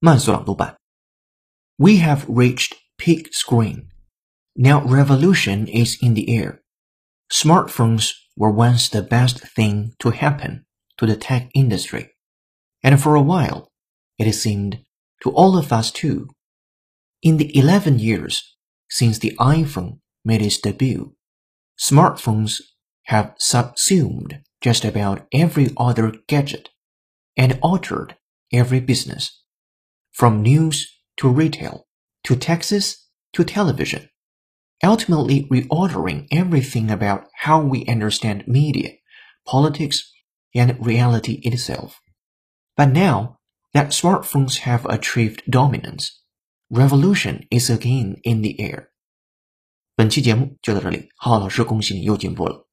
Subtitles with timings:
[0.00, 0.76] 慢速朗读版。
[1.76, 3.88] We have reached peak screen.
[4.54, 6.62] Now revolution is in the air.
[7.30, 10.64] Smartphones were once the best thing to happen
[10.96, 12.10] to the tech industry.
[12.82, 13.68] And for a while,
[14.18, 14.78] it seemed
[15.22, 16.28] to all of us too.
[17.22, 18.56] In the 11 years
[18.88, 21.14] since the iPhone made its debut,
[21.78, 22.60] smartphones
[23.06, 26.70] have subsumed just about every other gadget
[27.36, 28.16] and altered
[28.52, 29.42] every business,
[30.20, 31.86] from news to retail
[32.24, 34.08] to taxes to television,
[34.82, 38.90] ultimately reordering everything about how we understand media,
[39.46, 40.12] politics,
[40.54, 42.00] and reality itself.
[42.76, 43.38] But now
[43.72, 46.22] that smartphones have achieved dominance,
[46.70, 48.88] revolution is again in the air.
[49.94, 52.66] 本期节目就到这里，浩浩老师恭喜你又进步了。